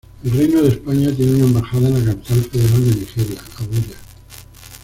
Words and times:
El 0.23 0.31
Reino 0.31 0.63
de 0.63 0.69
España 0.69 1.11
tiene 1.15 1.33
una 1.35 1.43
embajada 1.43 1.87
en 1.89 1.99
la 2.07 2.15
capital 2.15 2.41
federal 2.45 2.85
de 2.89 2.95
Nigeria, 3.01 3.39
Abuya. 3.59 3.97